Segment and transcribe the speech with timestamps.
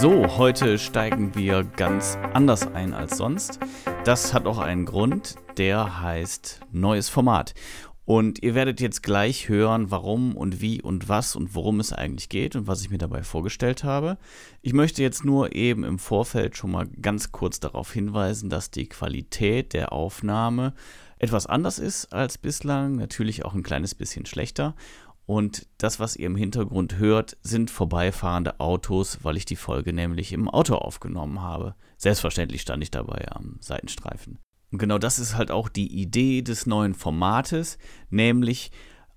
[0.00, 3.58] So, heute steigen wir ganz anders ein als sonst.
[4.04, 7.52] Das hat auch einen Grund, der heißt neues Format.
[8.04, 12.28] Und ihr werdet jetzt gleich hören, warum und wie und was und worum es eigentlich
[12.28, 14.18] geht und was ich mir dabei vorgestellt habe.
[14.62, 18.88] Ich möchte jetzt nur eben im Vorfeld schon mal ganz kurz darauf hinweisen, dass die
[18.88, 20.74] Qualität der Aufnahme
[21.18, 24.76] etwas anders ist als bislang, natürlich auch ein kleines bisschen schlechter.
[25.28, 30.32] Und das, was ihr im Hintergrund hört, sind vorbeifahrende Autos, weil ich die Folge nämlich
[30.32, 31.74] im Auto aufgenommen habe.
[31.98, 34.38] Selbstverständlich stand ich dabei am Seitenstreifen.
[34.72, 37.76] Und genau das ist halt auch die Idee des neuen Formates,
[38.08, 38.70] nämlich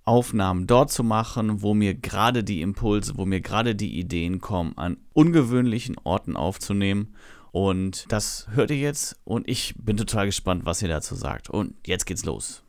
[0.04, 4.78] Aufnahmen dort zu machen, wo mir gerade die Impulse, wo mir gerade die Ideen kommen,
[4.78, 7.16] an ungewöhnlichen Orten aufzunehmen.
[7.54, 11.50] Und das hört ihr jetzt und ich bin total gespannt, was ihr dazu sagt.
[11.50, 12.64] Und jetzt geht's los.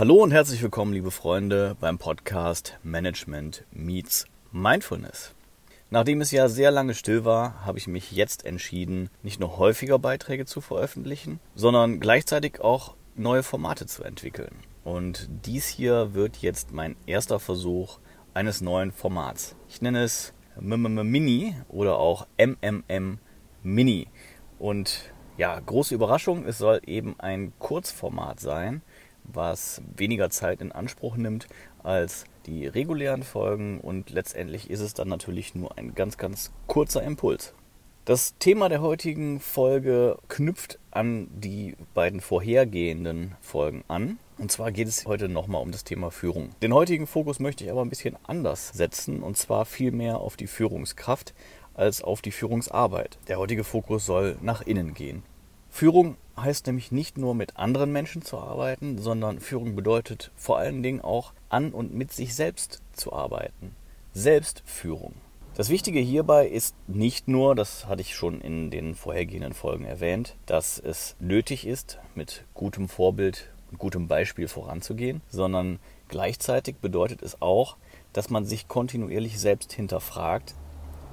[0.00, 5.34] Hallo und herzlich willkommen, liebe Freunde, beim Podcast Management Meets Mindfulness.
[5.90, 9.98] Nachdem es ja sehr lange still war, habe ich mich jetzt entschieden, nicht nur häufiger
[9.98, 14.54] Beiträge zu veröffentlichen, sondern gleichzeitig auch neue Formate zu entwickeln.
[14.84, 17.98] Und dies hier wird jetzt mein erster Versuch
[18.32, 19.54] eines neuen Formats.
[19.68, 23.18] Ich nenne es Mini oder auch MMM
[23.62, 24.06] Mini.
[24.58, 28.80] Und ja, große Überraschung, es soll eben ein Kurzformat sein,
[29.24, 31.46] was weniger Zeit in Anspruch nimmt
[31.82, 37.02] als die regulären Folgen und letztendlich ist es dann natürlich nur ein ganz, ganz kurzer
[37.02, 37.54] Impuls.
[38.06, 44.18] Das Thema der heutigen Folge knüpft an die beiden vorhergehenden Folgen an.
[44.38, 46.50] Und zwar geht es heute nochmal um das Thema Führung.
[46.62, 50.36] Den heutigen Fokus möchte ich aber ein bisschen anders setzen und zwar viel mehr auf
[50.36, 51.34] die Führungskraft
[51.74, 53.18] als auf die Führungsarbeit.
[53.28, 55.22] Der heutige Fokus soll nach innen gehen.
[55.70, 60.82] Führung heißt nämlich nicht nur mit anderen Menschen zu arbeiten, sondern Führung bedeutet vor allen
[60.82, 63.74] Dingen auch an und mit sich selbst zu arbeiten.
[64.12, 65.14] Selbstführung.
[65.54, 70.36] Das Wichtige hierbei ist nicht nur, das hatte ich schon in den vorhergehenden Folgen erwähnt,
[70.46, 75.78] dass es nötig ist, mit gutem Vorbild und gutem Beispiel voranzugehen, sondern
[76.08, 77.76] gleichzeitig bedeutet es auch,
[78.12, 80.54] dass man sich kontinuierlich selbst hinterfragt,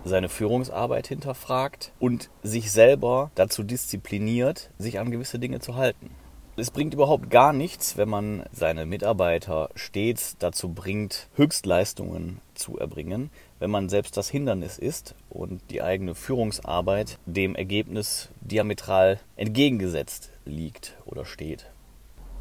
[0.05, 6.11] seine Führungsarbeit hinterfragt und sich selber dazu diszipliniert, sich an gewisse Dinge zu halten.
[6.59, 13.29] Es bringt überhaupt gar nichts, wenn man seine Mitarbeiter stets dazu bringt, Höchstleistungen zu erbringen,
[13.59, 20.97] wenn man selbst das Hindernis ist und die eigene Führungsarbeit dem Ergebnis diametral entgegengesetzt liegt
[21.05, 21.67] oder steht.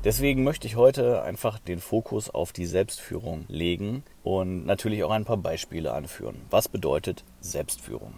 [0.04, 5.24] Deswegen möchte ich heute einfach den Fokus auf die Selbstführung legen und natürlich auch ein
[5.24, 6.42] paar Beispiele anführen.
[6.50, 8.14] Was bedeutet Selbstführung?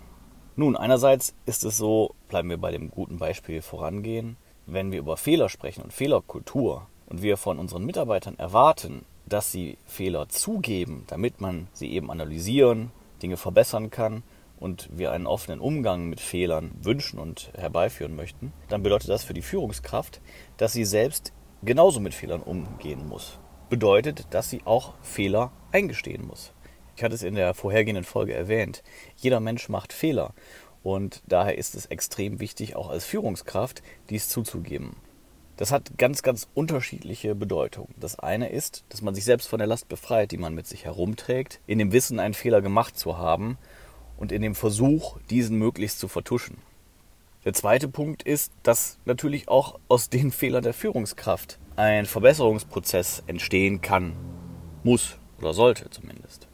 [0.56, 5.16] Nun, einerseits ist es so, bleiben wir bei dem guten Beispiel vorangehen, wenn wir über
[5.16, 11.40] Fehler sprechen und Fehlerkultur und wir von unseren Mitarbeitern erwarten, dass sie Fehler zugeben, damit
[11.40, 12.90] man sie eben analysieren,
[13.22, 14.22] Dinge verbessern kann
[14.58, 19.34] und wir einen offenen Umgang mit Fehlern wünschen und herbeiführen möchten, dann bedeutet das für
[19.34, 20.20] die Führungskraft,
[20.56, 21.32] dass sie selbst
[21.62, 23.38] genauso mit Fehlern umgehen muss.
[23.70, 26.52] Bedeutet, dass sie auch Fehler eingestehen muss.
[26.96, 28.82] Ich hatte es in der vorhergehenden Folge erwähnt.
[29.16, 30.34] Jeder Mensch macht Fehler.
[30.82, 34.96] Und daher ist es extrem wichtig, auch als Führungskraft dies zuzugeben.
[35.56, 37.92] Das hat ganz, ganz unterschiedliche Bedeutungen.
[37.98, 40.84] Das eine ist, dass man sich selbst von der Last befreit, die man mit sich
[40.84, 43.58] herumträgt, in dem Wissen, einen Fehler gemacht zu haben
[44.16, 46.58] und in dem Versuch, diesen möglichst zu vertuschen.
[47.48, 53.80] Der zweite Punkt ist, dass natürlich auch aus den Fehlern der Führungskraft ein Verbesserungsprozess entstehen
[53.80, 54.12] kann,
[54.84, 56.46] muss oder sollte zumindest.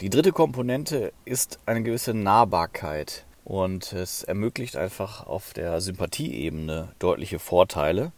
[0.00, 7.38] Die dritte Komponente ist eine gewisse Nahbarkeit und es ermöglicht einfach auf der Sympathieebene deutliche
[7.38, 8.12] Vorteile,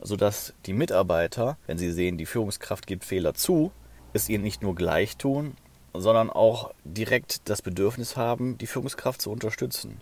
[0.00, 3.70] sodass die Mitarbeiter, wenn sie sehen, die Führungskraft gibt Fehler zu,
[4.12, 5.54] es ihnen nicht nur gleich tun,
[5.94, 10.00] sondern auch direkt das Bedürfnis haben, die Führungskraft zu unterstützen.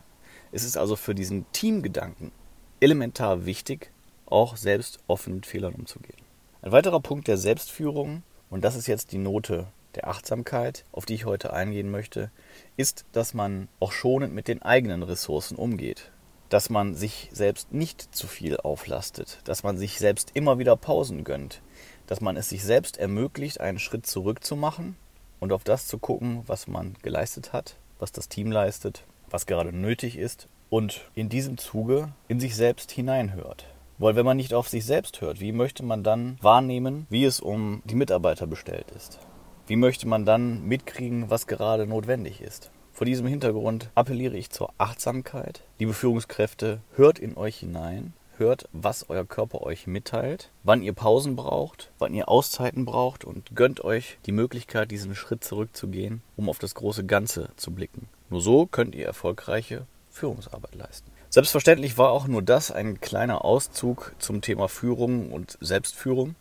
[0.56, 2.32] Es ist also für diesen Teamgedanken
[2.80, 3.92] elementar wichtig,
[4.24, 6.16] auch selbst offen mit Fehlern umzugehen.
[6.62, 9.66] Ein weiterer Punkt der Selbstführung, und das ist jetzt die Note
[9.97, 12.30] der Achtsamkeit, auf die ich heute eingehen möchte,
[12.78, 16.10] ist, dass man auch schonend mit den eigenen Ressourcen umgeht.
[16.48, 21.24] Dass man sich selbst nicht zu viel auflastet, dass man sich selbst immer wieder Pausen
[21.24, 21.60] gönnt,
[22.06, 24.97] dass man es sich selbst ermöglicht, einen Schritt zurück zu machen
[25.38, 29.72] und auf das zu gucken, was man geleistet hat, was das Team leistet was gerade
[29.72, 33.66] nötig ist und in diesem Zuge in sich selbst hineinhört.
[33.98, 37.40] Weil wenn man nicht auf sich selbst hört, wie möchte man dann wahrnehmen, wie es
[37.40, 39.18] um die Mitarbeiter bestellt ist?
[39.66, 42.70] Wie möchte man dann mitkriegen, was gerade notwendig ist?
[42.92, 45.62] Vor diesem Hintergrund appelliere ich zur Achtsamkeit.
[45.78, 51.36] Liebe Führungskräfte, hört in euch hinein, hört, was euer Körper euch mitteilt, wann ihr Pausen
[51.36, 56.59] braucht, wann ihr Auszeiten braucht und gönnt euch die Möglichkeit, diesen Schritt zurückzugehen, um auf
[56.59, 58.09] das große Ganze zu blicken.
[58.30, 61.10] Nur so könnt ihr erfolgreiche Führungsarbeit leisten.
[61.28, 66.34] Selbstverständlich war auch nur das ein kleiner Auszug zum Thema Führung und Selbstführung.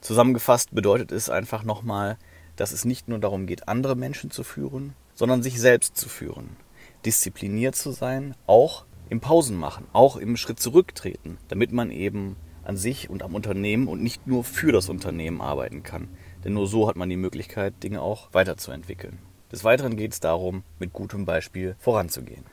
[0.00, 2.18] Zusammengefasst bedeutet es einfach nochmal,
[2.56, 6.56] dass es nicht nur darum geht, andere Menschen zu führen, sondern sich selbst zu führen.
[7.04, 12.34] Diszipliniert zu sein, auch im Pausen machen, auch im Schritt zurücktreten, damit man eben
[12.64, 16.08] an sich und am Unternehmen und nicht nur für das Unternehmen arbeiten kann.
[16.42, 19.20] Denn nur so hat man die Möglichkeit, Dinge auch weiterzuentwickeln.
[19.52, 22.44] Des Weiteren geht es darum, mit gutem Beispiel voranzugehen.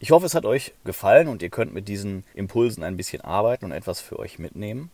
[0.00, 3.66] Ich hoffe, es hat euch gefallen und ihr könnt mit diesen Impulsen ein bisschen arbeiten
[3.66, 4.90] und etwas für euch mitnehmen.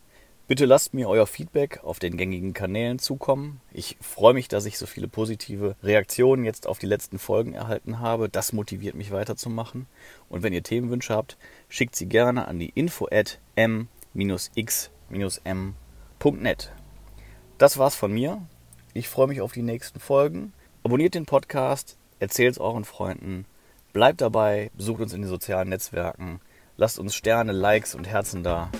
[0.50, 3.60] Bitte lasst mir euer Feedback auf den gängigen Kanälen zukommen.
[3.72, 8.00] Ich freue mich, dass ich so viele positive Reaktionen jetzt auf die letzten Folgen erhalten
[8.00, 8.28] habe.
[8.28, 9.86] Das motiviert mich weiterzumachen.
[10.28, 11.38] Und wenn ihr Themenwünsche habt,
[11.68, 13.92] schickt sie gerne an die info at m-x-m.net.
[17.58, 18.42] Das war's von mir.
[18.92, 20.52] Ich freue mich auf die nächsten Folgen.
[20.82, 23.46] Abonniert den Podcast, erzählt es euren Freunden,
[23.92, 26.40] bleibt dabei, besucht uns in den sozialen Netzwerken,
[26.76, 28.72] lasst uns Sterne, Likes und Herzen da.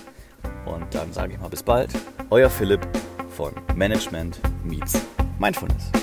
[0.65, 1.89] Und dann sage ich mal bis bald.
[2.29, 2.81] Euer Philipp
[3.29, 5.01] von Management Meets
[5.39, 6.00] Mindfulness.